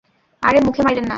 [0.43, 1.09] আরে, মুখে মাইরেন না।